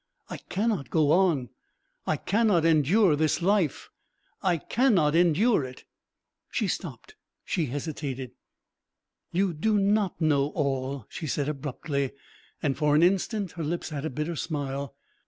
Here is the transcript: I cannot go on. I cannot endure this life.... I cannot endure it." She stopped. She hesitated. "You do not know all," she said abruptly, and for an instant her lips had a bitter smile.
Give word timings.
I 0.31 0.37
cannot 0.37 0.89
go 0.89 1.11
on. 1.11 1.49
I 2.07 2.17
cannot 2.17 2.65
endure 2.65 3.15
this 3.15 3.39
life.... 3.39 3.91
I 4.41 4.57
cannot 4.57 5.13
endure 5.13 5.63
it." 5.63 5.83
She 6.49 6.67
stopped. 6.67 7.13
She 7.45 7.67
hesitated. 7.67 8.31
"You 9.31 9.53
do 9.53 9.77
not 9.77 10.19
know 10.19 10.47
all," 10.55 11.05
she 11.07 11.27
said 11.27 11.47
abruptly, 11.47 12.13
and 12.63 12.75
for 12.75 12.95
an 12.95 13.03
instant 13.03 13.51
her 13.51 13.63
lips 13.63 13.89
had 13.89 14.03
a 14.03 14.09
bitter 14.09 14.35
smile. 14.35 14.95